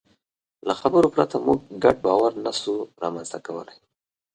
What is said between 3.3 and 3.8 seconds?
ته کولی.